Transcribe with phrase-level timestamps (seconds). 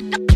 [0.00, 0.32] What?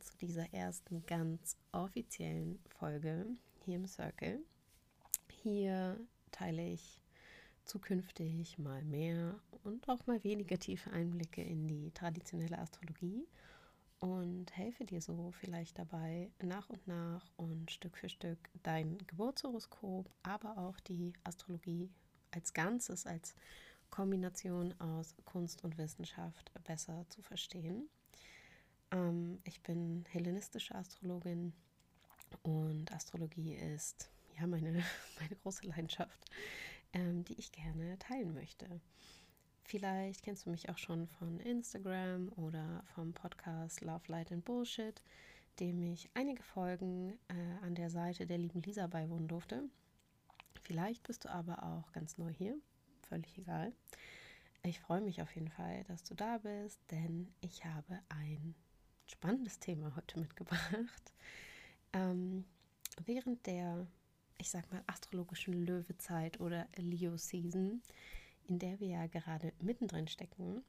[0.00, 3.26] Zu dieser ersten ganz offiziellen Folge
[3.64, 4.40] hier im Circle.
[5.42, 5.98] Hier
[6.30, 7.00] teile ich
[7.64, 13.26] zukünftig mal mehr und auch mal weniger tiefe Einblicke in die traditionelle Astrologie
[14.00, 20.10] und helfe dir so vielleicht dabei, nach und nach und Stück für Stück dein Geburtshoroskop,
[20.24, 21.88] aber auch die Astrologie
[22.32, 23.34] als Ganzes, als
[23.90, 27.88] Kombination aus Kunst und Wissenschaft besser zu verstehen.
[28.92, 31.52] Ähm, ich bin hellenistische Astrologin
[32.42, 34.72] und Astrologie ist ja meine,
[35.20, 36.30] meine große Leidenschaft,
[36.92, 38.80] ähm, die ich gerne teilen möchte.
[39.64, 45.02] Vielleicht kennst du mich auch schon von Instagram oder vom Podcast Love, Light and Bullshit,
[45.60, 49.64] dem ich einige Folgen äh, an der Seite der lieben Lisa beiwohnen durfte.
[50.62, 52.56] Vielleicht bist du aber auch ganz neu hier,
[53.08, 53.72] völlig egal.
[54.64, 58.54] Ich freue mich auf jeden Fall, dass du da bist, denn ich habe ein
[59.06, 61.12] spannendes Thema heute mitgebracht.
[61.94, 62.46] Ähm,
[63.04, 63.86] während der,
[64.38, 67.82] ich sag mal, astrologischen Löwezeit oder Leo-Season
[68.46, 70.64] in der wir ja gerade mittendrin stecken,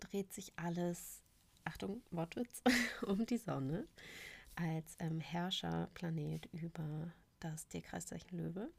[0.00, 1.22] dreht sich alles,
[1.64, 2.62] Achtung, Wortwitz,
[3.06, 3.86] um die Sonne
[4.56, 8.70] als ähm, Herrscherplanet über das Tierkreiszeichen Löwe.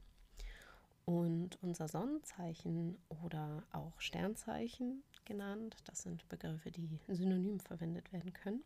[1.04, 8.62] Und unser Sonnenzeichen oder auch Sternzeichen genannt, das sind Begriffe, die synonym verwendet werden können.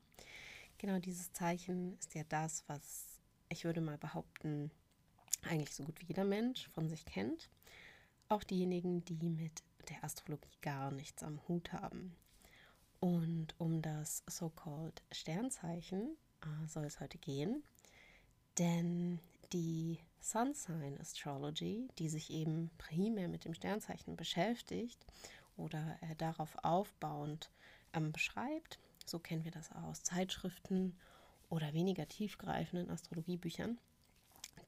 [0.78, 4.70] Genau dieses Zeichen ist ja das, was ich würde mal behaupten,
[5.42, 7.48] eigentlich so gut wie jeder Mensch von sich kennt
[8.28, 12.16] auch diejenigen, die mit der Astrologie gar nichts am Hut haben.
[13.00, 17.62] Und um das so-called Sternzeichen äh, soll es heute gehen,
[18.58, 19.20] denn
[19.52, 24.98] die Sun Sign Astrology, die sich eben primär mit dem Sternzeichen beschäftigt
[25.56, 27.50] oder äh, darauf aufbauend
[27.92, 30.96] ähm, beschreibt, so kennen wir das aus Zeitschriften
[31.48, 33.78] oder weniger tiefgreifenden Astrologiebüchern,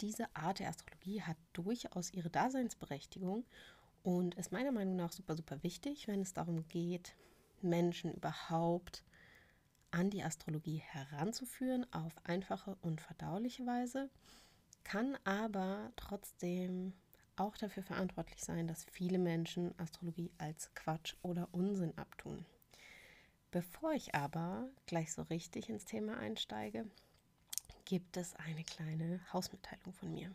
[0.00, 3.44] diese Art der Astrologie hat durchaus ihre Daseinsberechtigung
[4.02, 7.16] und ist meiner Meinung nach super, super wichtig, wenn es darum geht,
[7.62, 9.02] Menschen überhaupt
[9.90, 14.10] an die Astrologie heranzuführen auf einfache und verdauliche Weise,
[14.84, 16.92] kann aber trotzdem
[17.38, 22.44] auch dafür verantwortlich sein, dass viele Menschen Astrologie als Quatsch oder Unsinn abtun.
[23.50, 26.84] Bevor ich aber gleich so richtig ins Thema einsteige,
[27.84, 30.30] gibt es eine kleine Hausmitteilung von mir.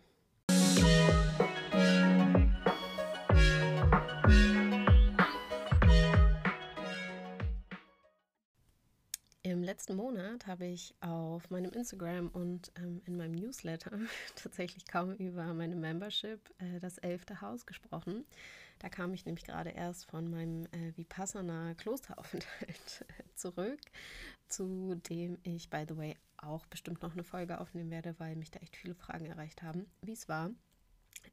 [9.83, 13.91] Letzten Monat habe ich auf meinem Instagram und ähm, in meinem Newsletter
[14.41, 18.23] tatsächlich kaum über meine Membership, äh, das elfte Haus, gesprochen.
[18.79, 23.05] Da kam ich nämlich gerade erst von meinem äh, Vipassana Klosteraufenthalt
[23.35, 23.81] zurück,
[24.47, 28.51] zu dem ich, by the way, auch bestimmt noch eine Folge aufnehmen werde, weil mich
[28.51, 30.50] da echt viele Fragen erreicht haben, wie es war.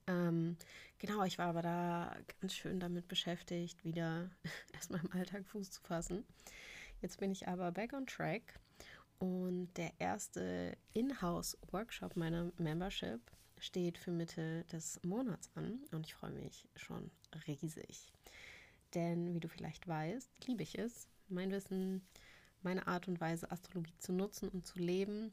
[0.08, 0.56] Ähm,
[0.98, 4.28] genau, ich war aber da ganz schön damit beschäftigt, wieder
[4.72, 6.24] erstmal im Alltag Fuß zu fassen.
[7.00, 8.60] Jetzt bin ich aber back on track
[9.18, 13.20] und der erste In-House-Workshop meiner Membership
[13.58, 17.10] steht für Mitte des Monats an und ich freue mich schon
[17.46, 18.12] riesig.
[18.94, 22.02] Denn wie du vielleicht weißt, liebe ich es, mein Wissen
[22.62, 25.32] meine Art und Weise, Astrologie zu nutzen und zu leben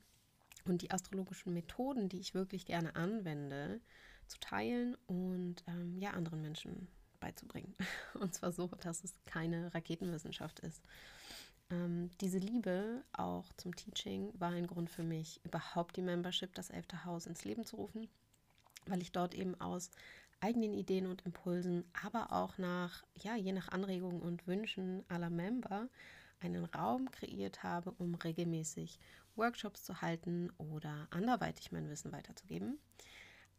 [0.66, 3.82] und die astrologischen Methoden, die ich wirklich gerne anwende,
[4.28, 6.88] zu teilen und ähm, ja, anderen Menschen
[7.20, 7.74] beizubringen.
[8.14, 10.84] Und zwar so, dass es keine Raketenwissenschaft ist.
[11.70, 16.70] Ähm, diese Liebe auch zum Teaching war ein Grund für mich, überhaupt die Membership, das
[16.70, 18.08] elfte Haus, ins Leben zu rufen,
[18.86, 19.92] weil ich dort eben aus
[20.40, 25.90] eigenen Ideen und Impulsen, aber auch nach, ja, je nach Anregungen und Wünschen aller Member
[26.40, 29.00] einen Raum kreiert habe, um regelmäßig
[29.36, 32.78] Workshops zu halten oder anderweitig mein Wissen weiterzugeben.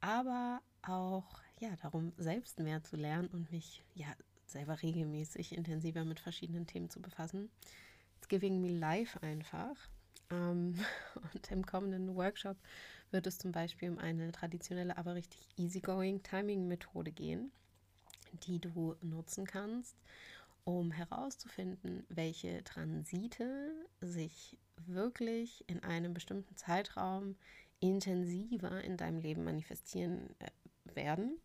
[0.01, 4.07] Aber auch ja, darum, selbst mehr zu lernen und mich ja
[4.47, 7.51] selber regelmäßig intensiver mit verschiedenen Themen zu befassen.
[8.27, 9.77] Giving me life einfach.
[10.31, 10.75] Ähm,
[11.35, 12.57] und im kommenden Workshop
[13.11, 17.51] wird es zum Beispiel um eine traditionelle, aber richtig easygoing Timing-Methode gehen,
[18.45, 19.97] die du nutzen kannst,
[20.65, 27.37] um herauszufinden, welche Transite sich wirklich in einem bestimmten Zeitraum
[27.81, 31.39] intensiver in deinem Leben manifestieren äh, werden.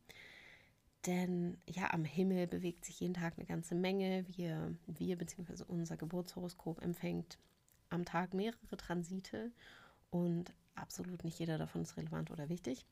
[1.06, 4.26] Denn ja, am Himmel bewegt sich jeden Tag eine ganze Menge.
[4.38, 5.64] Wir, wir bzw.
[5.68, 7.38] unser Geburtshoroskop empfängt
[7.90, 9.52] am Tag mehrere Transite
[10.10, 12.86] und absolut nicht jeder davon ist relevant oder wichtig.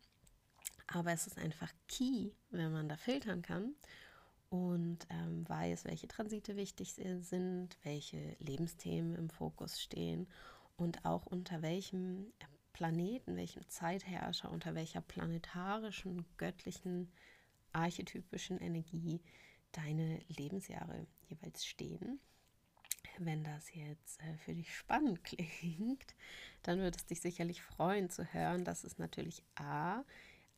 [0.87, 3.75] Aber es ist einfach key, wenn man da filtern kann
[4.49, 10.27] und ähm, weiß, welche Transite wichtig sind, welche Lebensthemen im Fokus stehen
[10.75, 12.33] und auch unter welchem
[12.73, 17.11] Planeten, welchem Zeitherrscher, unter welcher planetarischen, göttlichen,
[17.73, 19.21] archetypischen Energie
[19.71, 22.19] deine Lebensjahre jeweils stehen.
[23.17, 26.15] Wenn das jetzt äh, für dich spannend klingt,
[26.63, 30.03] dann würde es dich sicherlich freuen zu hören, dass es natürlich A,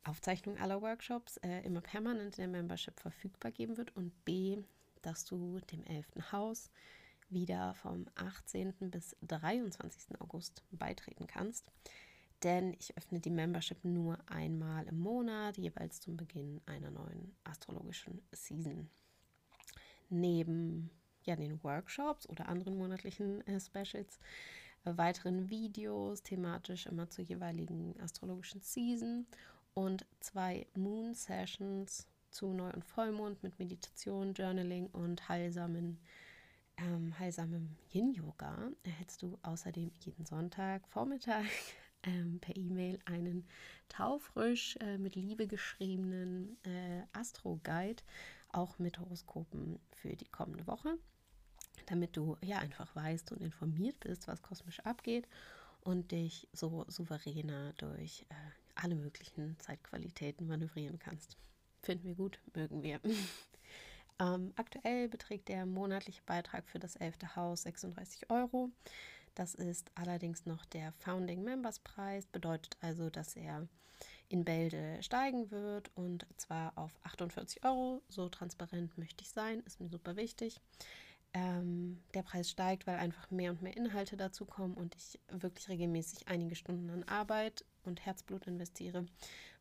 [0.04, 4.58] Aufzeichnung aller Workshops äh, immer permanent in der Membership verfügbar geben wird und B,
[5.02, 6.32] dass du dem 11.
[6.32, 6.70] Haus
[7.30, 8.92] wieder vom 18.
[8.92, 10.20] bis 23.
[10.20, 11.72] August beitreten kannst.
[12.44, 18.22] Denn ich öffne die Membership nur einmal im Monat, jeweils zum Beginn einer neuen astrologischen
[18.34, 18.90] Season.
[20.10, 20.90] Neben
[21.24, 24.20] ja, den Workshops oder anderen monatlichen äh, Specials,
[24.86, 29.26] äh, weiteren Videos thematisch immer zur jeweiligen astrologischen Season
[29.74, 36.00] und zwei Moon Sessions zu Neu- und Vollmond mit Meditation, Journaling und heilsamen,
[36.78, 41.46] ähm, heilsamem Yin-Yoga erhältst du außerdem jeden Sonntag Vormittag
[42.04, 43.48] ähm, per E-Mail einen
[43.90, 48.04] taufrisch äh, mit Liebe geschriebenen äh, Astro-Guide,
[48.50, 50.98] auch mit Horoskopen für die kommende Woche,
[51.88, 55.28] damit du ja einfach weißt und informiert bist, was kosmisch abgeht
[55.82, 58.36] und dich so souveräner durch äh,
[58.76, 61.38] alle möglichen Zeitqualitäten manövrieren kannst.
[61.82, 63.00] Finden wir gut, mögen wir.
[64.20, 67.36] ähm, aktuell beträgt der monatliche Beitrag für das 11.
[67.36, 68.72] Haus 36 Euro.
[69.36, 73.68] Das ist allerdings noch der Founding Members Preis, bedeutet also, dass er
[74.30, 78.02] in Bälde steigen wird und zwar auf 48 Euro.
[78.10, 80.60] So transparent möchte ich sein, ist mir super wichtig
[81.34, 85.68] ähm, der Preis steigt, weil einfach mehr und mehr Inhalte dazu kommen und ich wirklich
[85.68, 89.06] regelmäßig einige Stunden an Arbeit und Herzblut investiere,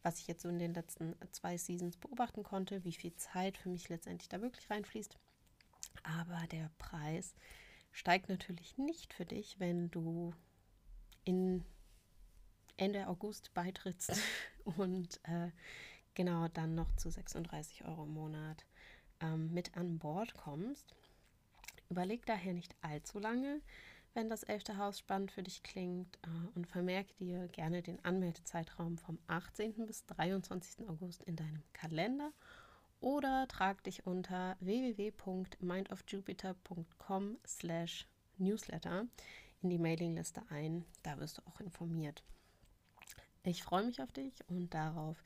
[0.03, 3.71] was ich jetzt so in den letzten zwei Seasons beobachten konnte, wie viel Zeit für
[3.71, 5.17] mich letztendlich da wirklich reinfließt.
[6.03, 7.35] Aber der Preis
[7.93, 10.35] steigt natürlich nicht für dich, wenn du
[11.25, 11.65] in
[12.77, 14.19] Ende August beitrittst
[14.65, 15.51] und äh,
[16.15, 18.65] genau dann noch zu 36 Euro im Monat
[19.21, 20.95] ähm, mit an Bord kommst.
[21.91, 23.61] Überleg daher nicht allzu lange,
[24.15, 28.99] wenn das elfte Haus spannend für dich klingt äh, und vermerke dir gerne den Anmeldezeitraum
[28.99, 29.87] vom 18.
[29.87, 30.89] bis 23.
[30.89, 32.33] August in deinem Kalender
[33.03, 38.09] oder trag dich unter www.mindofjupiter.com slash
[38.39, 39.07] newsletter
[39.61, 40.85] in die Mailingliste ein.
[41.03, 42.25] Da wirst du auch informiert.
[43.45, 45.23] Ich freue mich auf dich und darauf,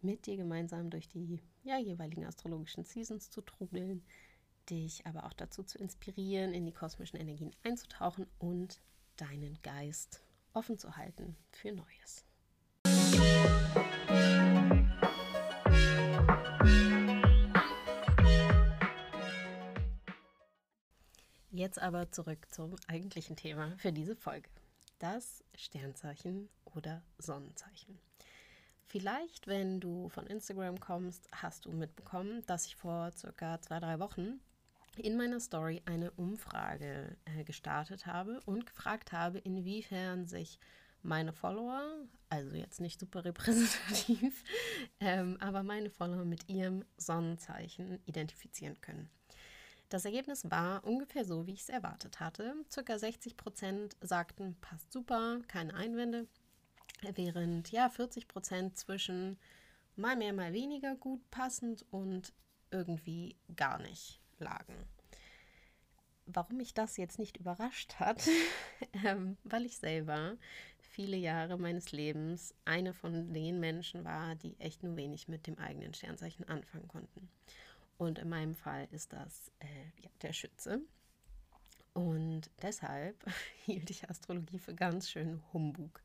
[0.00, 4.02] mit dir gemeinsam durch die ja, jeweiligen astrologischen Seasons zu trudeln
[4.70, 8.80] dich aber auch dazu zu inspirieren, in die kosmischen Energien einzutauchen und
[9.16, 10.22] deinen Geist
[10.52, 12.24] offen zu halten für Neues.
[21.68, 24.48] Jetzt aber zurück zum eigentlichen Thema für diese Folge.
[25.00, 27.98] Das Sternzeichen oder Sonnenzeichen.
[28.86, 33.98] Vielleicht, wenn du von Instagram kommst, hast du mitbekommen, dass ich vor circa zwei, drei
[33.98, 34.40] Wochen
[34.96, 40.58] in meiner Story eine Umfrage äh, gestartet habe und gefragt habe, inwiefern sich
[41.02, 41.82] meine Follower,
[42.30, 44.42] also jetzt nicht super repräsentativ,
[45.00, 49.10] ähm, aber meine Follower mit ihrem Sonnenzeichen identifizieren können.
[49.88, 52.54] Das Ergebnis war ungefähr so, wie ich es erwartet hatte.
[52.70, 56.26] Circa 60 Prozent sagten, passt super, keine Einwände,
[57.00, 59.38] während ja 40 Prozent zwischen
[59.96, 62.34] mal mehr, mal weniger gut passend und
[62.70, 64.74] irgendwie gar nicht lagen.
[66.26, 68.22] Warum mich das jetzt nicht überrascht hat,
[69.06, 70.36] ähm, weil ich selber
[70.80, 75.58] viele Jahre meines Lebens eine von den Menschen war, die echt nur wenig mit dem
[75.58, 77.30] eigenen Sternzeichen anfangen konnten.
[77.98, 80.80] Und in meinem Fall ist das äh, ja, der Schütze.
[81.92, 83.16] Und deshalb
[83.64, 86.00] hielt ich Astrologie für ganz schön Humbug.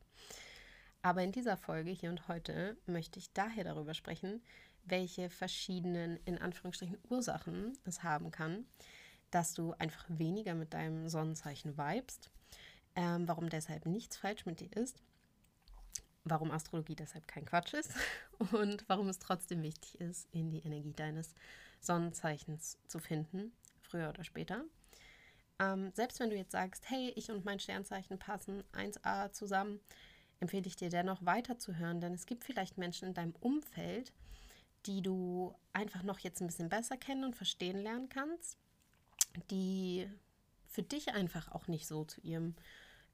[1.02, 4.42] Aber in dieser Folge hier und heute möchte ich daher darüber sprechen,
[4.84, 8.66] welche verschiedenen, in Anführungsstrichen, Ursachen es haben kann,
[9.30, 12.30] dass du einfach weniger mit deinem Sonnenzeichen vibest,
[12.96, 15.02] ähm, warum deshalb nichts falsch mit dir ist,
[16.24, 17.92] warum Astrologie deshalb kein Quatsch ist
[18.52, 21.34] und warum es trotzdem wichtig ist, in die Energie deines
[21.86, 24.64] Sonnenzeichens zu finden, früher oder später.
[25.58, 29.80] Ähm, selbst wenn du jetzt sagst, hey, ich und mein Sternzeichen passen 1a zusammen,
[30.40, 34.12] empfehle ich dir dennoch weiterzuhören, denn es gibt vielleicht Menschen in deinem Umfeld,
[34.86, 38.58] die du einfach noch jetzt ein bisschen besser kennen und verstehen lernen kannst,
[39.50, 40.08] die
[40.66, 42.54] für dich einfach auch nicht so zu ihrem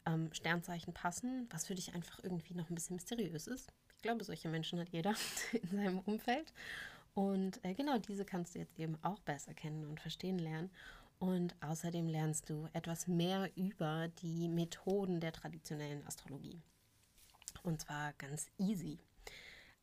[0.06, 3.72] ähm, Sternzeichen passen, was für dich einfach irgendwie noch ein bisschen mysteriös ist.
[3.96, 5.14] Ich glaube, solche Menschen hat jeder
[5.52, 6.52] in seinem Umfeld.
[7.20, 10.70] Und äh, genau diese kannst du jetzt eben auch besser kennen und verstehen lernen.
[11.18, 16.62] Und außerdem lernst du etwas mehr über die Methoden der traditionellen Astrologie.
[17.62, 18.98] Und zwar ganz easy.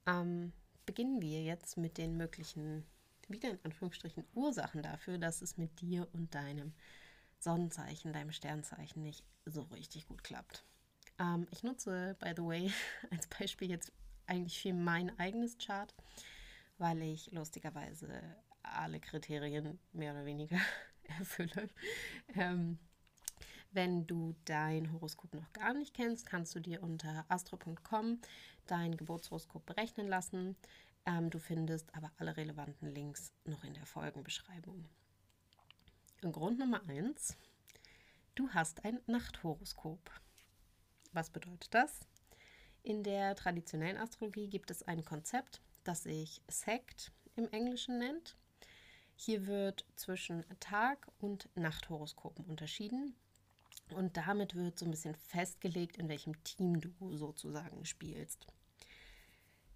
[0.08, 0.52] Ähm,
[0.88, 2.84] beginnen wir jetzt mit den möglichen,
[3.28, 6.74] wieder in Anführungsstrichen, Ursachen dafür, dass es mit dir und deinem
[7.38, 10.66] Sonnenzeichen, deinem Sternzeichen nicht so richtig gut klappt.
[11.20, 12.72] Ähm, ich nutze, by the way,
[13.12, 13.92] als Beispiel jetzt
[14.26, 15.94] eigentlich viel mein eigenes Chart,
[16.78, 18.08] weil ich lustigerweise
[18.64, 20.60] alle Kriterien mehr oder weniger
[21.20, 21.70] erfülle.
[22.36, 22.80] Ähm,
[23.72, 28.20] wenn du dein Horoskop noch gar nicht kennst, kannst du dir unter astro.com
[28.66, 30.56] dein Geburtshoroskop berechnen lassen.
[31.06, 34.86] Ähm, du findest aber alle relevanten Links noch in der Folgenbeschreibung.
[36.22, 37.38] Grund Nummer 1.
[38.36, 40.12] Du hast ein Nachthoroskop.
[41.14, 42.02] Was bedeutet das?
[42.84, 48.36] In der traditionellen Astrologie gibt es ein Konzept, das sich Sekt im Englischen nennt.
[49.16, 53.16] Hier wird zwischen Tag- und Nachthoroskopen unterschieden.
[53.96, 58.46] Und damit wird so ein bisschen festgelegt, in welchem Team du sozusagen spielst.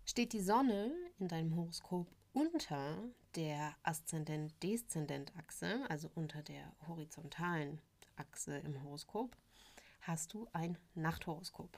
[0.05, 3.01] Steht die Sonne in deinem Horoskop unter
[3.35, 7.79] der Aszendent-Deszendent-Achse, also unter der horizontalen
[8.17, 9.37] Achse im Horoskop,
[10.01, 11.77] hast du ein Nachthoroskop.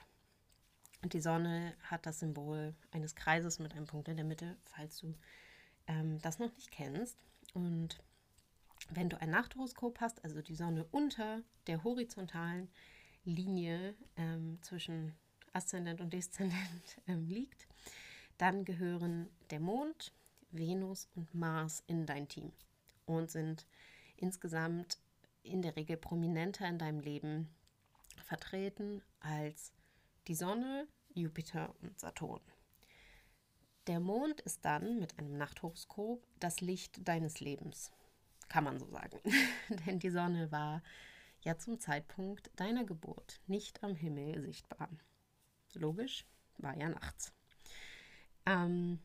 [1.04, 4.96] Und die Sonne hat das Symbol eines Kreises mit einem Punkt in der Mitte, falls
[4.96, 5.14] du
[5.86, 7.18] ähm, das noch nicht kennst.
[7.52, 8.02] Und
[8.88, 12.70] wenn du ein Nachthoroskop hast, also die Sonne unter der horizontalen
[13.26, 15.12] Linie ähm, zwischen
[15.52, 17.68] Aszendent und Deszendent ähm, liegt,
[18.38, 20.10] dann gehören der Mond,
[20.52, 22.50] Venus und Mars in dein Team
[23.04, 23.66] und sind
[24.16, 24.96] insgesamt
[25.42, 27.54] in der Regel prominenter in deinem Leben
[28.22, 29.74] vertreten als
[30.28, 32.40] die Sonne, Jupiter und Saturn.
[33.86, 37.92] Der Mond ist dann mit einem Nachthoroskop das Licht deines Lebens
[38.48, 39.18] kann man so sagen.
[39.86, 40.82] Denn die Sonne war
[41.42, 44.88] ja zum Zeitpunkt deiner Geburt nicht am Himmel sichtbar.
[45.74, 46.24] Logisch,
[46.58, 47.32] war ja nachts.
[48.46, 49.00] Ähm,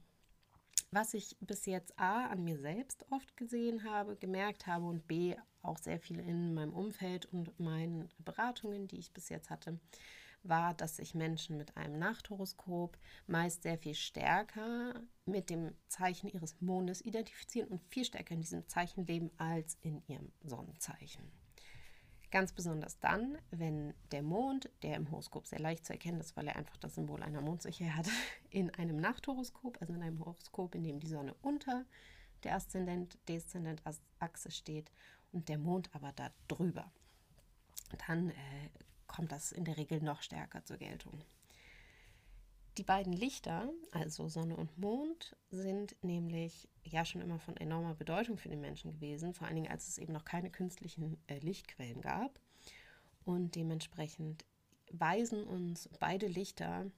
[0.92, 5.36] was ich bis jetzt A an mir selbst oft gesehen habe, gemerkt habe und B
[5.62, 9.80] auch sehr viele in meinem Umfeld und meinen Beratungen, die ich bis jetzt hatte,
[10.44, 14.94] war, dass sich Menschen mit einem Nachthoroskop meist sehr viel stärker
[15.26, 20.02] mit dem Zeichen ihres Mondes identifizieren und viel stärker in diesem Zeichen leben als in
[20.08, 21.32] ihrem Sonnenzeichen.
[22.32, 26.48] Ganz besonders dann, wenn der Mond, der im Horoskop sehr leicht zu erkennen ist, weil
[26.48, 28.14] er einfach das Symbol einer Mondsicherheit hat,
[28.52, 31.86] in einem Nachthoroskop, also in einem Horoskop, in dem die Sonne unter
[32.44, 34.92] der Aszendent-Deszendent-Achse steht
[35.32, 36.92] und der Mond aber da drüber.
[38.08, 38.36] Dann äh,
[39.10, 41.22] kommt das in der Regel noch stärker zur Geltung.
[42.78, 48.38] Die beiden Lichter, also Sonne und Mond, sind nämlich ja schon immer von enormer Bedeutung
[48.38, 52.00] für den Menschen gewesen, vor allen Dingen als es eben noch keine künstlichen äh, Lichtquellen
[52.00, 52.40] gab.
[53.26, 54.46] Und dementsprechend
[54.92, 56.90] weisen uns beide Lichter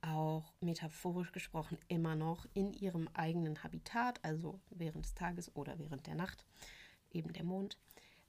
[0.00, 6.06] auch metaphorisch gesprochen immer noch in ihrem eigenen Habitat, also während des Tages oder während
[6.06, 6.44] der Nacht,
[7.10, 7.78] eben der Mond,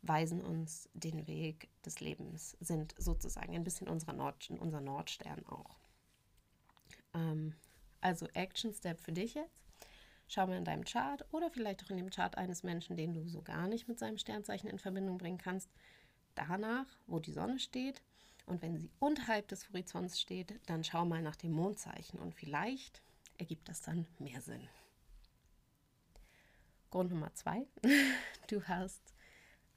[0.04, 5.80] weisen uns den Weg des Lebens, sind sozusagen ein bisschen unser, Nord, unser Nordstern auch.
[7.14, 7.56] Ähm,
[8.02, 9.64] also Action Step für dich jetzt.
[10.28, 13.28] Schau mal in deinem Chart oder vielleicht auch in dem Chart eines Menschen, den du
[13.28, 15.70] so gar nicht mit seinem Sternzeichen in Verbindung bringen kannst,
[16.36, 18.02] danach, wo die Sonne steht.
[18.46, 23.02] Und wenn sie unterhalb des Horizonts steht, dann schau mal nach dem Mondzeichen und vielleicht
[23.38, 24.68] ergibt das dann mehr Sinn.
[26.90, 27.66] Grund Nummer zwei,
[28.48, 29.14] du hast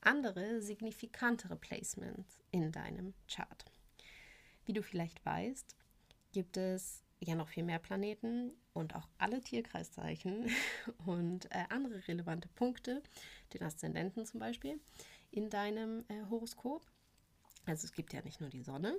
[0.07, 3.65] andere signifikantere Placements in deinem Chart.
[4.65, 5.77] Wie du vielleicht weißt,
[6.33, 10.51] gibt es ja noch viel mehr Planeten und auch alle Tierkreiszeichen
[11.07, 13.03] und äh, andere relevante Punkte,
[13.55, 14.81] den Aszendenten zum Beispiel,
[15.31, 16.87] in deinem äh, Horoskop.
[17.65, 18.97] Also es gibt ja nicht nur die Sonne.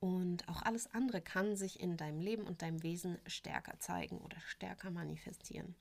[0.00, 4.38] Und auch alles andere kann sich in deinem Leben und deinem Wesen stärker zeigen oder
[4.40, 5.74] stärker manifestieren.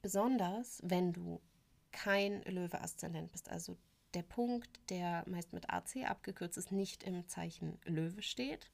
[0.00, 1.40] Besonders wenn du
[1.92, 3.76] kein Löwe-Aszendent bist, also
[4.14, 8.70] der Punkt, der meist mit AC abgekürzt ist, nicht im Zeichen Löwe steht,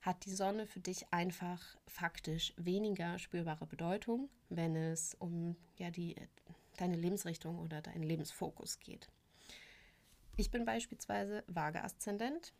[0.00, 6.14] hat die Sonne für dich einfach faktisch weniger spürbare Bedeutung, wenn es um ja, die,
[6.76, 9.08] deine Lebensrichtung oder deinen Lebensfokus geht.
[10.36, 12.52] Ich bin beispielsweise Waage-Aszendent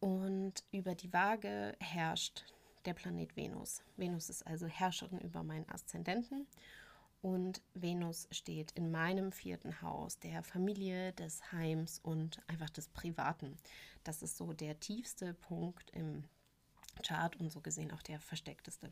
[0.00, 2.44] Und über die Waage herrscht
[2.84, 3.82] der Planet Venus.
[3.96, 6.46] Venus ist also Herrscherin über meinen Aszendenten
[7.24, 13.56] und Venus steht in meinem vierten Haus der Familie, des Heims und einfach des Privaten.
[14.04, 16.24] Das ist so der tiefste Punkt im
[17.02, 18.90] Chart und so gesehen auch der versteckteste.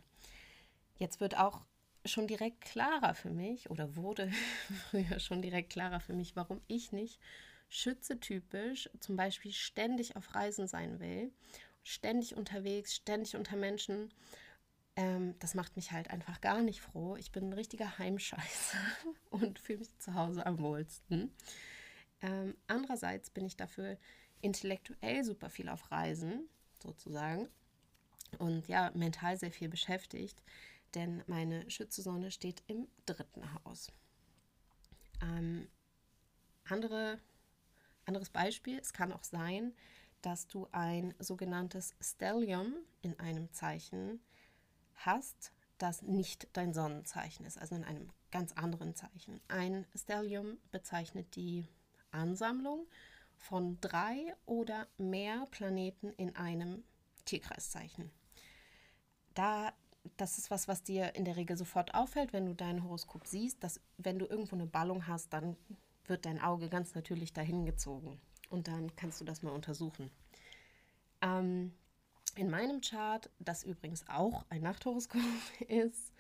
[0.97, 1.61] Jetzt wird auch
[2.07, 4.33] schon direkt klarer für mich oder wurde
[4.91, 7.21] früher schon direkt klarer für mich, warum ich nicht
[7.69, 11.31] Schütze typisch zum Beispiel ständig auf Reisen sein will,
[11.83, 14.11] ständig unterwegs, ständig unter Menschen.
[14.97, 17.17] Ähm, das macht mich halt einfach gar nicht froh.
[17.17, 18.79] Ich bin ein richtiger Heimscheißer
[19.31, 21.33] und fühle mich zu Hause am wohlsten.
[22.21, 23.99] Ähm, andererseits bin ich dafür
[24.41, 26.49] intellektuell super viel auf Reisen,
[26.83, 27.49] sozusagen.
[28.39, 30.43] Und ja, mental sehr viel beschäftigt,
[30.95, 33.93] denn meine Schützesonne steht im dritten Haus.
[35.23, 35.69] Ähm,
[36.65, 37.19] andere
[38.05, 39.75] anderes Beispiel, es kann auch sein,
[40.23, 44.21] dass du ein sogenanntes Stellium in einem Zeichen
[45.07, 49.41] hast, das nicht dein Sonnenzeichen ist, also in einem ganz anderen Zeichen.
[49.49, 51.67] Ein Stellium bezeichnet die
[52.11, 52.87] Ansammlung
[53.37, 56.85] von drei oder mehr Planeten in einem
[57.25, 58.11] Tierkreiszeichen.
[59.35, 59.73] Da,
[60.17, 63.63] das ist was, was dir in der Regel sofort auffällt, wenn du dein Horoskop siehst,
[63.65, 65.57] dass wenn du irgendwo eine Ballung hast, dann
[66.07, 68.21] wird dein Auge ganz natürlich dahin gezogen.
[68.51, 70.11] Und dann kannst du das mal untersuchen.
[71.23, 71.73] Ähm,
[72.35, 75.21] in meinem Chart, das übrigens auch ein Nachthoroskop
[75.69, 76.13] ist,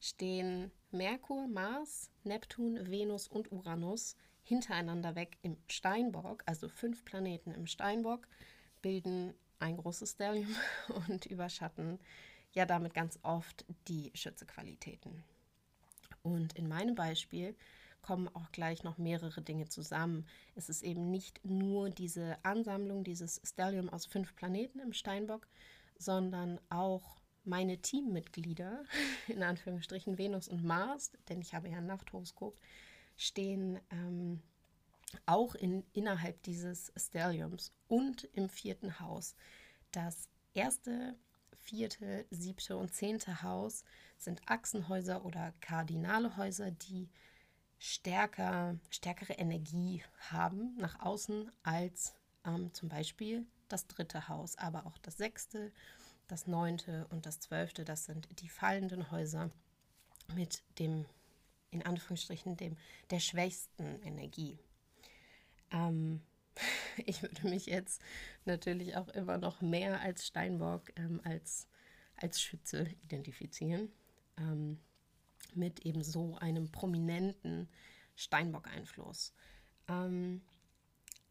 [0.00, 7.66] stehen Merkur, Mars, Neptun, Venus und Uranus hintereinander weg im Steinbock, also fünf Planeten im
[7.66, 8.26] Steinbock,
[8.80, 10.54] bilden ein großes Stellium
[11.08, 11.98] und überschatten
[12.52, 15.22] ja damit ganz oft die Schützequalitäten.
[16.22, 17.54] Und in meinem Beispiel
[18.08, 20.26] kommen auch gleich noch mehrere Dinge zusammen.
[20.54, 25.46] Es ist eben nicht nur diese Ansammlung, dieses Stellium aus fünf Planeten im Steinbock,
[25.98, 28.82] sondern auch meine Teammitglieder,
[29.28, 32.58] in Anführungsstrichen Venus und Mars, denn ich habe ja ein Nachthoroskop,
[33.18, 34.40] stehen ähm,
[35.26, 39.36] auch in, innerhalb dieses Stelliums und im vierten Haus.
[39.92, 41.14] Das erste,
[41.60, 43.84] vierte, siebte und zehnte Haus
[44.16, 47.10] sind Achsenhäuser oder kardinale Häuser, die
[47.78, 52.14] stärker, stärkere Energie haben nach außen als
[52.44, 55.72] ähm, zum Beispiel das dritte Haus, aber auch das sechste,
[56.26, 57.84] das neunte und das zwölfte.
[57.84, 59.50] Das sind die fallenden Häuser
[60.34, 61.06] mit dem,
[61.70, 62.76] in Anführungsstrichen, dem,
[63.10, 64.58] der schwächsten Energie.
[65.70, 66.22] Ähm,
[67.06, 68.02] ich würde mich jetzt
[68.44, 71.68] natürlich auch immer noch mehr als Steinbock, ähm, als,
[72.16, 73.92] als Schütze identifizieren.
[74.36, 74.80] Ähm,
[75.56, 77.68] mit eben so einem prominenten
[78.16, 79.32] Steinbock-Einfluss.
[79.88, 80.42] Ähm,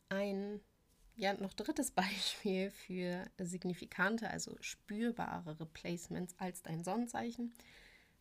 [0.10, 0.62] ein
[1.18, 7.54] ja, noch drittes Beispiel für signifikante, also spürbarere Placements als dein Sonnenzeichen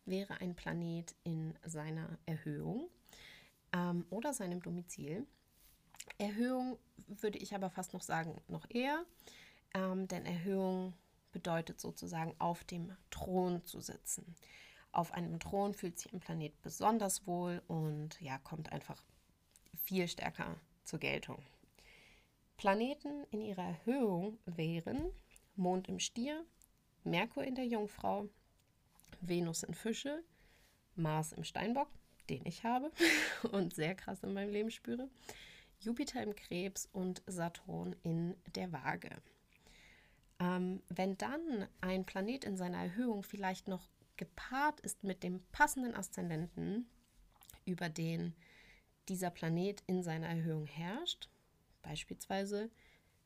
[0.05, 2.89] wäre ein Planet in seiner Erhöhung
[3.73, 5.27] ähm, oder seinem Domizil.
[6.17, 9.03] Erhöhung würde ich aber fast noch sagen, noch eher,
[9.73, 10.93] ähm, denn Erhöhung
[11.33, 14.35] bedeutet sozusagen auf dem Thron zu sitzen
[14.97, 19.03] auf einem Thron fühlt sich ein Planet besonders wohl und ja, kommt einfach
[19.83, 21.37] viel stärker zur Geltung.
[22.57, 25.11] Planeten in ihrer Erhöhung wären
[25.55, 26.43] Mond im Stier,
[27.03, 28.27] Merkur in der Jungfrau,
[29.21, 30.23] Venus in Fische,
[30.95, 31.89] Mars im Steinbock,
[32.27, 32.91] den ich habe
[33.51, 35.09] und sehr krass in meinem Leben spüre,
[35.79, 39.11] Jupiter im Krebs und Saturn in der Waage.
[40.39, 45.95] Ähm, wenn dann ein Planet in seiner Erhöhung vielleicht noch gepaart ist mit dem passenden
[45.95, 46.89] Aszendenten,
[47.65, 48.35] über den
[49.09, 51.29] dieser Planet in seiner Erhöhung herrscht,
[51.81, 52.69] beispielsweise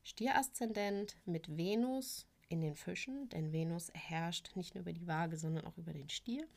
[0.03, 5.65] Stieraszendent mit Venus in den Fischen, denn Venus herrscht nicht nur über die Waage, sondern
[5.65, 6.47] auch über den Stier.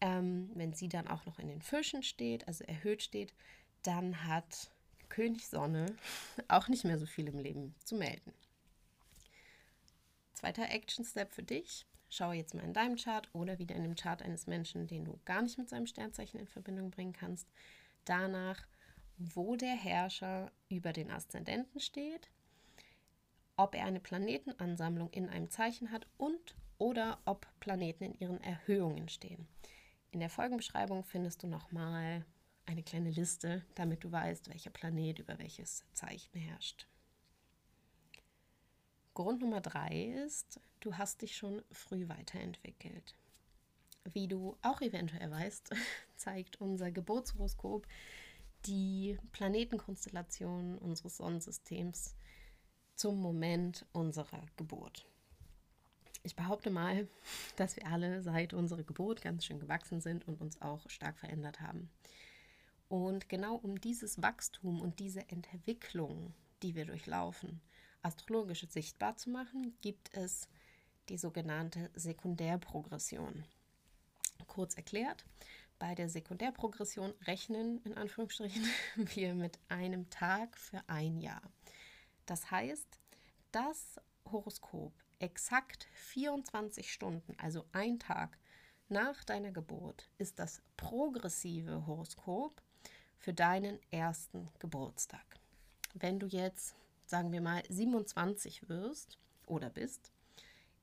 [0.00, 3.34] Ähm, wenn sie dann auch noch in den Fischen steht, also erhöht steht,
[3.82, 4.70] dann hat
[5.08, 5.86] König Sonne
[6.48, 8.32] auch nicht mehr so viel im Leben zu melden.
[10.34, 11.84] Zweiter Action Step für dich.
[12.08, 15.18] Schaue jetzt mal in deinem Chart oder wieder in dem Chart eines Menschen, den du
[15.24, 17.48] gar nicht mit seinem Sternzeichen in Verbindung bringen kannst.
[18.04, 18.66] Danach,
[19.18, 22.30] wo der Herrscher über den Aszendenten steht,
[23.56, 29.08] ob er eine Planetenansammlung in einem Zeichen hat und oder ob Planeten in ihren Erhöhungen
[29.08, 29.48] stehen.
[30.10, 32.24] In der Folgenbeschreibung findest du nochmal
[32.64, 36.86] eine kleine Liste, damit du weißt, welcher Planet über welches Zeichen herrscht.
[39.14, 43.14] Grund Nummer drei ist, du hast dich schon früh weiterentwickelt.
[44.12, 45.74] Wie du auch eventuell weißt,
[46.16, 47.86] zeigt unser Geburtshoroskop
[48.66, 52.16] die Planetenkonstellation unseres Sonnensystems
[52.94, 55.06] zum Moment unserer Geburt.
[56.24, 57.08] Ich behaupte mal,
[57.56, 61.60] dass wir alle seit unserer Geburt ganz schön gewachsen sind und uns auch stark verändert
[61.60, 61.90] haben.
[62.88, 67.60] Und genau um dieses Wachstum und diese Entwicklung, die wir durchlaufen,
[68.02, 70.48] astrologisch sichtbar zu machen, gibt es
[71.08, 73.44] die sogenannte Sekundärprogression.
[74.46, 75.24] Kurz erklärt,
[75.78, 78.64] bei der Sekundärprogression rechnen in Anführungsstrichen
[78.96, 81.42] wir mit einem Tag für ein Jahr.
[82.26, 82.98] Das heißt,
[83.52, 88.38] das Horoskop exakt 24 Stunden, also ein Tag
[88.88, 92.62] nach deiner Geburt, ist das progressive Horoskop
[93.18, 95.24] für deinen ersten Geburtstag.
[95.94, 96.74] Wenn du jetzt,
[97.06, 100.12] sagen wir mal, 27 wirst oder bist,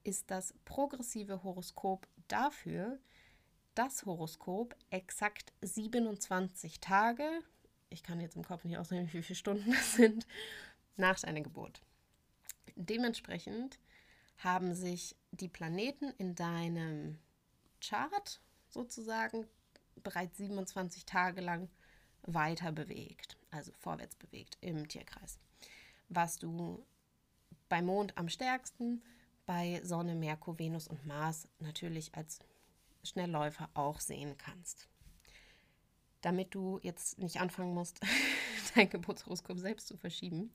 [0.06, 3.00] ist das progressive Horoskop dafür
[3.76, 7.44] das Horoskop exakt 27 Tage,
[7.90, 10.26] ich kann jetzt im Kopf nicht ausrechnen, wie viele Stunden das sind,
[10.96, 11.82] nach deiner Geburt.
[12.76, 13.78] Dementsprechend
[14.38, 17.20] haben sich die Planeten in deinem
[17.82, 19.46] Chart sozusagen
[20.04, 21.70] bereits 27 Tage lang
[22.24, 25.38] weiter bewegt, also vorwärts bewegt im Tierkreis.
[26.10, 26.86] Was du
[27.70, 29.02] bei Mond am stärksten,
[29.46, 32.40] bei Sonne, Merkur, Venus und Mars natürlich als
[33.04, 34.88] Schnellläufer auch sehen kannst.
[36.22, 38.00] Damit du jetzt nicht anfangen musst,
[38.76, 40.52] dein Geburtshoroskop selbst zu verschieben,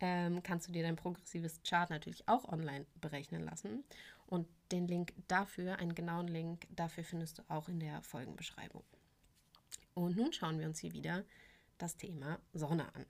[0.00, 3.84] ähm, kannst du dir dein progressives Chart natürlich auch online berechnen lassen.
[4.26, 8.82] Und den Link dafür, einen genauen Link dafür findest du auch in der Folgenbeschreibung.
[9.94, 11.24] Und nun schauen wir uns hier wieder
[11.78, 13.06] das Thema Sonne an.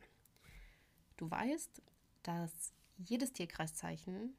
[1.17, 1.83] Du weißt,
[2.23, 2.53] dass
[2.99, 4.37] jedes Tierkreiszeichen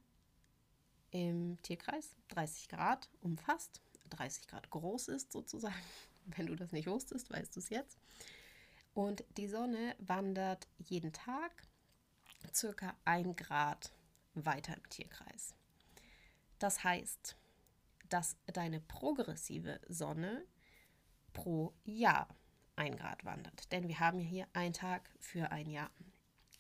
[1.12, 5.76] im Tierkreis 30 Grad umfasst, 30 Grad groß ist sozusagen.
[6.26, 7.98] Wenn du das nicht wusstest, weißt du es jetzt.
[8.94, 11.52] Und die Sonne wandert jeden Tag
[12.54, 13.92] circa ein Grad
[14.34, 15.54] weiter im Tierkreis.
[16.60, 17.38] Das heißt,
[18.10, 20.46] dass deine progressive Sonne
[21.34, 22.28] pro Jahr
[22.76, 23.72] ein Grad wandert.
[23.72, 25.92] Denn wir haben hier einen Tag für ein Jahr.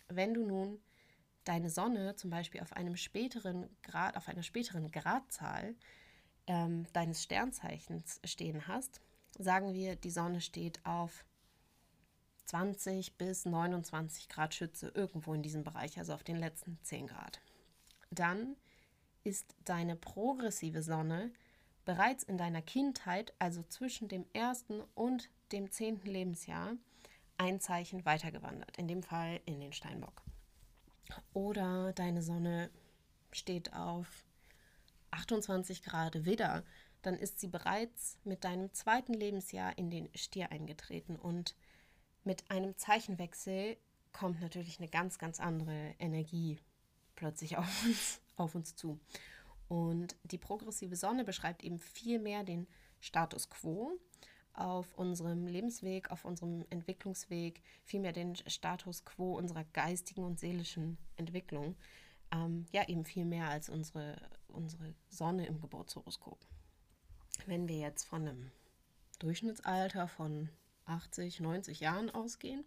[0.08, 0.80] Wenn du nun
[1.48, 5.76] deine Sonne zum Beispiel auf einem späteren Grad, auf einer späteren Gradzahl
[6.48, 9.02] ähm, deines Sternzeichens stehen hast,
[9.38, 11.26] sagen wir, die Sonne steht auf
[12.46, 17.42] 20 bis 29 Grad Schütze, irgendwo in diesem Bereich, also auf den letzten 10 Grad.
[18.10, 18.56] Dann
[19.24, 21.32] ist deine progressive Sonne
[21.84, 26.74] bereits in deiner Kindheit, also zwischen dem ersten und dem zehnten Lebensjahr,
[27.38, 30.27] ein Zeichen weitergewandert, in dem Fall in den Steinbock.
[31.34, 32.70] Oder deine Sonne
[33.32, 34.26] steht auf
[35.12, 36.64] 28 Grad Widder,
[37.02, 41.16] dann ist sie bereits mit deinem zweiten Lebensjahr in den Stier eingetreten.
[41.16, 41.56] Und
[42.24, 43.78] mit einem Zeichenwechsel
[44.12, 46.60] kommt natürlich eine ganz, ganz andere Energie
[47.16, 49.00] plötzlich auf uns, auf uns zu.
[49.68, 52.68] Und die progressive Sonne beschreibt eben viel mehr den
[53.00, 53.98] Status quo
[54.58, 61.76] auf unserem Lebensweg, auf unserem Entwicklungsweg, vielmehr den Status quo unserer geistigen und seelischen Entwicklung.
[62.32, 64.18] Ähm, ja, eben viel mehr als unsere,
[64.48, 66.40] unsere Sonne im Geburtshoroskop.
[67.46, 68.52] Wenn wir jetzt von einem
[69.20, 70.50] Durchschnittsalter von
[70.86, 72.66] 80, 90 Jahren ausgehen,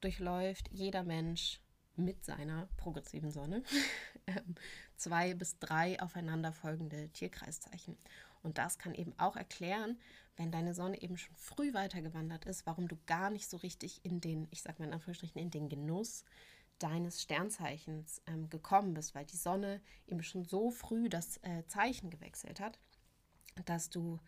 [0.00, 1.60] durchläuft jeder Mensch
[1.96, 3.62] mit seiner progressiven Sonne
[4.26, 4.54] ähm,
[4.96, 7.96] zwei bis drei aufeinanderfolgende Tierkreiszeichen.
[8.42, 9.98] Und das kann eben auch erklären,
[10.38, 14.20] wenn deine Sonne eben schon früh weitergewandert ist, warum du gar nicht so richtig in
[14.20, 16.24] den, ich sag mal in Anführungsstrichen, in den Genuss
[16.78, 22.08] deines Sternzeichens ähm, gekommen bist, weil die Sonne eben schon so früh das äh, Zeichen
[22.08, 22.78] gewechselt hat,
[23.64, 24.20] dass du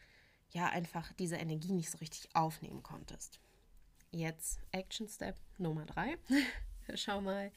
[0.50, 3.38] ja einfach diese Energie nicht so richtig aufnehmen konntest.
[4.10, 6.18] Jetzt Action Step Nummer drei.
[6.94, 7.52] Schau mal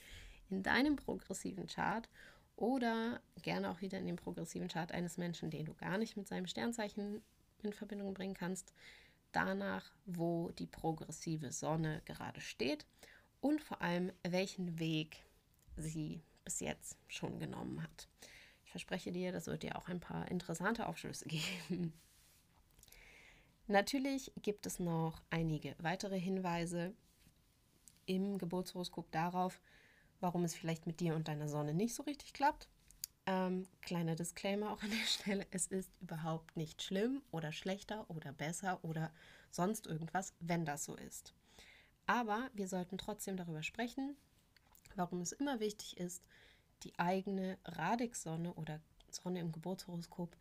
[0.52, 2.08] in deinem progressiven Chart
[2.56, 6.28] oder gerne auch wieder in dem progressiven Chart eines Menschen, den du gar nicht mit
[6.28, 7.24] seinem Sternzeichen
[7.64, 8.74] in Verbindung bringen kannst,
[9.32, 12.86] danach, wo die progressive Sonne gerade steht
[13.42, 15.26] und vor allem, welchen Weg
[15.76, 18.08] sie bis jetzt schon genommen hat.
[18.66, 21.26] Ich verspreche dir, das wird dir auch ein paar interessante Aufschlüsse
[21.70, 21.94] geben.
[23.68, 26.94] Natürlich gibt es noch einige weitere Hinweise
[28.06, 29.62] im Geburtshoroskop darauf,
[30.20, 32.68] warum es vielleicht mit dir und deiner Sonne nicht so richtig klappt.
[33.26, 38.34] Ähm, kleiner Disclaimer auch an der Stelle, es ist überhaupt nicht schlimm oder schlechter oder
[38.34, 39.12] besser oder
[39.50, 41.34] sonst irgendwas, wenn das so ist.
[42.06, 44.18] Aber wir sollten trotzdem darüber sprechen,
[44.96, 46.24] warum es immer wichtig ist,
[46.84, 50.36] die eigene Radix-Sonne oder Sonne im Geburtshoroskop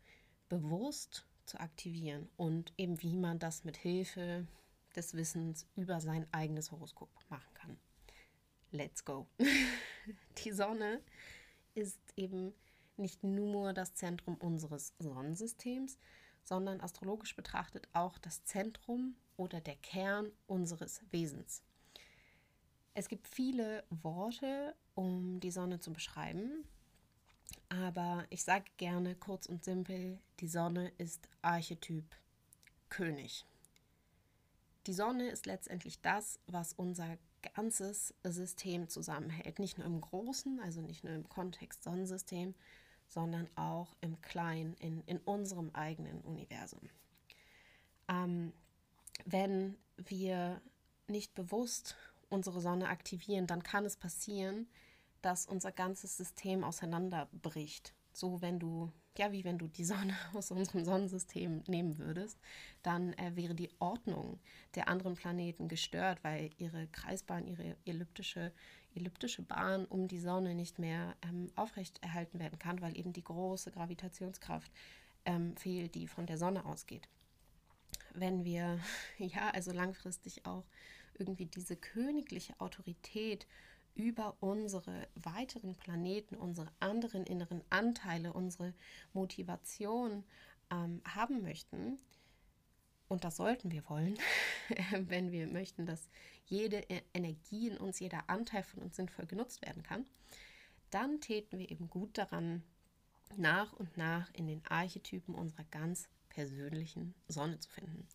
[0.49, 4.45] bewusst zu aktivieren und eben wie man das mit Hilfe
[4.95, 7.77] des Wissens über sein eigenes Horoskop machen kann.
[8.71, 9.27] let's go.
[10.43, 11.01] Die Sonne
[11.75, 12.53] ist eben
[12.97, 15.97] nicht nur das Zentrum unseres Sonnensystems,
[16.43, 21.63] sondern astrologisch betrachtet auch das Zentrum oder der Kern unseres Wesens.
[22.93, 26.65] Es gibt viele Worte, um die Sonne zu beschreiben,
[27.69, 32.15] aber ich sage gerne kurz und simpel, die Sonne ist Archetyp
[32.89, 33.47] König.
[34.85, 37.17] Die Sonne ist letztendlich das, was unser
[37.55, 39.59] ganzes System zusammenhält.
[39.59, 42.53] Nicht nur im Großen, also nicht nur im Kontext Sonnensystem,
[43.13, 46.89] sondern auch im Kleinen, in, in unserem eigenen Universum.
[48.07, 48.53] Ähm,
[49.25, 50.61] wenn wir
[51.07, 51.95] nicht bewusst
[52.29, 54.67] unsere Sonne aktivieren, dann kann es passieren,
[55.21, 57.93] dass unser ganzes System auseinanderbricht.
[58.11, 62.39] So, wenn du, ja, wie wenn du die Sonne aus unserem Sonnensystem nehmen würdest,
[62.81, 64.39] dann äh, wäre die Ordnung
[64.75, 68.51] der anderen Planeten gestört, weil ihre Kreisbahn, ihre elliptische,
[68.95, 73.71] elliptische Bahn um die Sonne nicht mehr ähm, aufrechterhalten werden kann, weil eben die große
[73.71, 74.71] Gravitationskraft
[75.25, 77.07] ähm, fehlt, die von der Sonne ausgeht.
[78.13, 78.79] Wenn wir,
[79.17, 80.65] ja, also langfristig auch
[81.17, 83.47] irgendwie diese königliche Autorität
[83.95, 88.73] über unsere weiteren Planeten, unsere anderen inneren Anteile, unsere
[89.13, 90.23] Motivation
[90.71, 91.99] ähm, haben möchten,
[93.13, 94.17] und das sollten wir wollen,
[94.91, 96.09] wenn wir möchten, dass
[96.45, 100.05] jede e-, Energie in uns, jeder Anteil von uns sinnvoll genutzt werden kann,
[100.89, 102.63] dann täten wir eben gut daran,
[103.35, 108.07] nach und nach in den Archetypen unserer ganz persönlichen Sonne zu finden.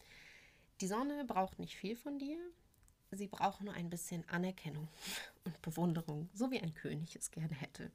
[0.81, 2.39] Die Sonne braucht nicht viel von dir,
[3.11, 4.89] sie braucht nur ein bisschen Anerkennung
[5.45, 7.91] und Bewunderung, so wie ein König es gerne hätte.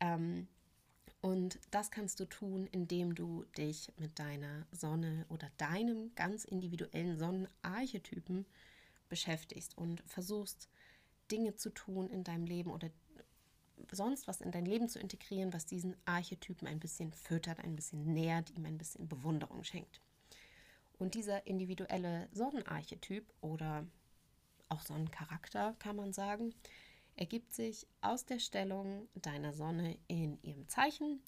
[0.00, 0.48] Ähm,
[1.20, 7.18] und das kannst du tun, indem du dich mit deiner Sonne oder deinem ganz individuellen
[7.18, 8.46] Sonnenarchetypen
[9.08, 10.68] beschäftigst und versuchst,
[11.30, 12.90] Dinge zu tun in deinem Leben oder
[13.92, 18.12] sonst was in dein Leben zu integrieren, was diesen Archetypen ein bisschen füttert, ein bisschen
[18.12, 20.00] nährt, ihm ein bisschen Bewunderung schenkt.
[20.98, 23.86] Und dieser individuelle Sonnenarchetyp oder
[24.68, 26.54] auch Sonnencharakter, kann man sagen,
[27.16, 31.22] ergibt sich aus der Stellung deiner Sonne in ihrem Zeichen,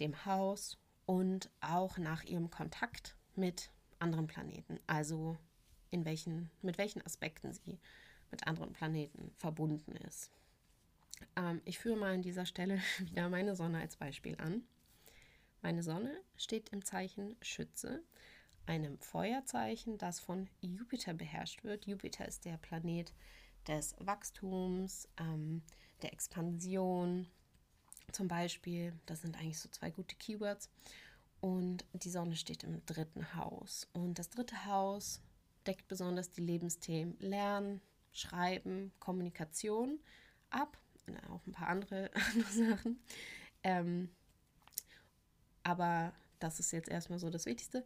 [0.00, 5.36] dem Haus und auch nach ihrem Kontakt mit anderen Planeten, also
[5.94, 7.78] in welchen, mit welchen Aspekten sie
[8.32, 10.30] mit anderen Planeten verbunden ist.
[11.36, 14.64] Ähm, ich führe mal an dieser Stelle wieder meine Sonne als Beispiel an.
[15.62, 18.02] Meine Sonne steht im Zeichen Schütze,
[18.66, 21.86] einem Feuerzeichen, das von Jupiter beherrscht wird.
[21.86, 23.12] Jupiter ist der Planet
[23.68, 25.62] des Wachstums, ähm,
[26.02, 27.28] der Expansion
[28.10, 28.92] zum Beispiel.
[29.06, 30.68] Das sind eigentlich so zwei gute Keywords.
[31.40, 33.86] Und die Sonne steht im dritten Haus.
[33.92, 35.22] Und das dritte Haus
[35.66, 37.80] deckt besonders die Lebensthemen Lernen,
[38.12, 39.98] Schreiben, Kommunikation
[40.50, 40.78] ab.
[41.06, 43.00] Und auch ein paar andere, andere Sachen.
[43.62, 44.08] Ähm,
[45.62, 47.84] aber das ist jetzt erstmal so das Wichtigste.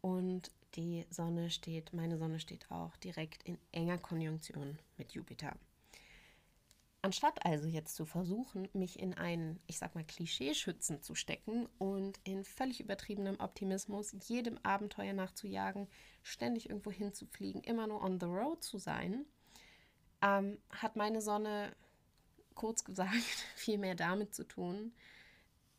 [0.00, 5.56] Und die Sonne steht, meine Sonne steht auch direkt in enger Konjunktion mit Jupiter.
[7.02, 12.20] Anstatt also jetzt zu versuchen, mich in einen, ich sag mal, Klischeeschützen zu stecken und
[12.24, 15.88] in völlig übertriebenem Optimismus jedem Abenteuer nachzujagen,
[16.22, 19.24] ständig irgendwo hinzufliegen, immer nur on the road zu sein,
[20.20, 21.74] ähm, hat meine Sonne
[22.54, 23.14] kurz gesagt
[23.56, 24.92] viel mehr damit zu tun,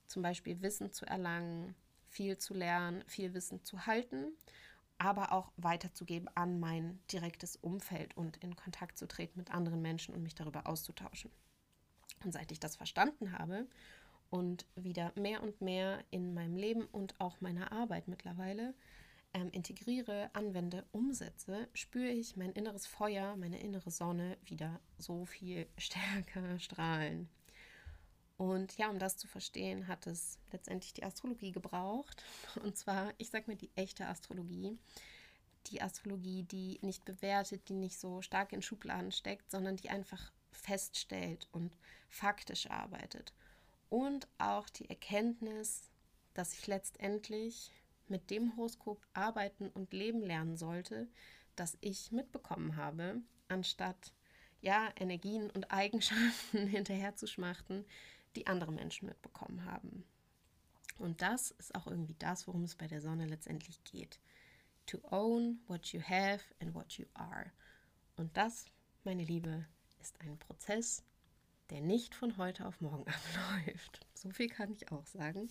[0.07, 1.75] zum Beispiel Wissen zu erlangen,
[2.07, 4.33] viel zu lernen, viel Wissen zu halten,
[5.01, 10.13] aber auch weiterzugeben an mein direktes Umfeld und in Kontakt zu treten mit anderen Menschen
[10.13, 11.31] und mich darüber auszutauschen.
[12.23, 13.67] Und seit ich das verstanden habe
[14.29, 18.75] und wieder mehr und mehr in meinem Leben und auch meiner Arbeit mittlerweile
[19.33, 25.65] ähm, integriere, anwende, umsetze, spüre ich mein inneres Feuer, meine innere Sonne wieder so viel
[25.79, 27.27] stärker strahlen.
[28.41, 32.23] Und ja, um das zu verstehen, hat es letztendlich die Astrologie gebraucht.
[32.63, 34.79] Und zwar, ich sag mal, die echte Astrologie.
[35.67, 40.31] Die Astrologie, die nicht bewertet, die nicht so stark in Schubladen steckt, sondern die einfach
[40.49, 41.77] feststellt und
[42.09, 43.31] faktisch arbeitet.
[43.89, 45.91] Und auch die Erkenntnis,
[46.33, 47.71] dass ich letztendlich
[48.07, 51.07] mit dem Horoskop arbeiten und leben lernen sollte,
[51.55, 54.15] das ich mitbekommen habe, anstatt
[54.61, 57.85] ja, Energien und Eigenschaften hinterher zu schmachten,
[58.35, 60.03] die andere Menschen mitbekommen haben.
[60.97, 64.19] Und das ist auch irgendwie das, worum es bei der Sonne letztendlich geht.
[64.87, 67.51] To own what you have and what you are.
[68.15, 68.65] Und das,
[69.03, 69.65] meine Liebe,
[69.99, 71.03] ist ein Prozess,
[71.69, 74.05] der nicht von heute auf morgen abläuft.
[74.13, 75.49] So viel kann ich auch sagen.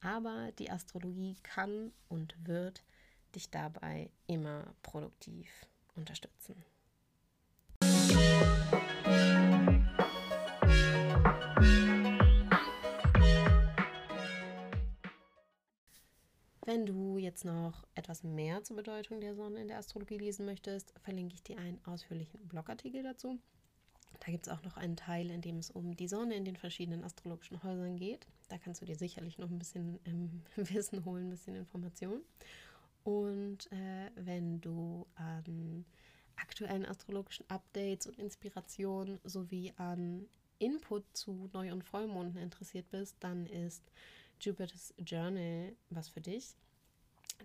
[0.00, 2.84] Aber die Astrologie kann und wird
[3.34, 5.50] dich dabei immer produktiv
[5.94, 6.64] unterstützen.
[16.70, 20.94] Wenn du jetzt noch etwas mehr zur Bedeutung der Sonne in der Astrologie lesen möchtest,
[21.00, 23.40] verlinke ich dir einen ausführlichen Blogartikel dazu.
[24.20, 26.54] Da gibt es auch noch einen Teil, in dem es um die Sonne in den
[26.54, 28.28] verschiedenen astrologischen Häusern geht.
[28.48, 32.20] Da kannst du dir sicherlich noch ein bisschen ähm, Wissen holen, ein bisschen Information.
[33.02, 35.84] Und äh, wenn du an
[36.36, 40.28] aktuellen astrologischen Updates und Inspirationen sowie an
[40.60, 43.82] Input zu Neu- und Vollmonden interessiert bist, dann ist
[44.40, 46.54] Jupiter's Journal was für dich.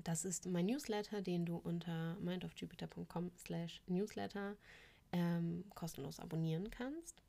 [0.03, 4.55] Das ist mein Newsletter, den du unter mindofjupiter.com slash newsletter
[5.12, 7.21] ähm, kostenlos abonnieren kannst.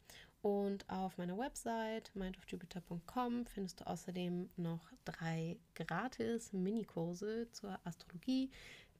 [0.42, 8.50] Und auf meiner Website mindofjupiter.com findest du außerdem noch drei gratis Minikurse zur Astrologie,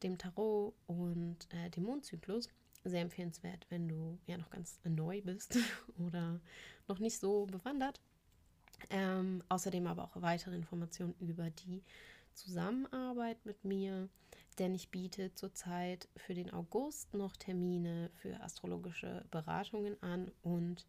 [0.02, 2.48] dem Tarot und äh, dem Mondzyklus.
[2.84, 5.58] Sehr empfehlenswert, wenn du ja noch ganz neu bist
[5.98, 6.40] oder
[6.88, 8.00] noch nicht so bewandert.
[8.90, 11.82] Ähm, außerdem aber auch weitere Informationen über die
[12.34, 14.08] Zusammenarbeit mit mir,
[14.58, 20.86] denn ich biete zurzeit für den August noch Termine für astrologische Beratungen an und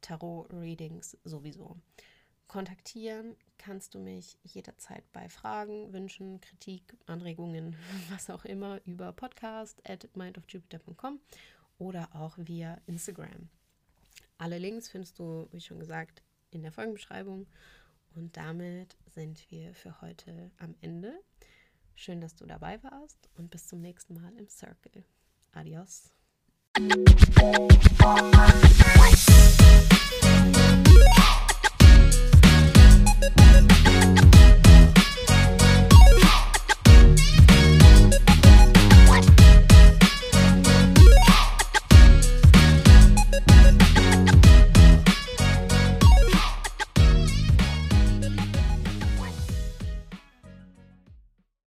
[0.00, 1.76] Tarot-Readings sowieso.
[2.46, 7.76] Kontaktieren kannst du mich jederzeit bei Fragen, Wünschen, Kritik, Anregungen,
[8.10, 11.20] was auch immer über podcast at mindofjupiter.com
[11.78, 13.48] oder auch via Instagram.
[14.38, 17.46] Alle Links findest du, wie schon gesagt, in der Folgenbeschreibung.
[18.14, 21.20] Und damit sind wir für heute am Ende.
[21.94, 25.04] Schön, dass du dabei warst und bis zum nächsten Mal im Circle.
[25.52, 26.10] Adios.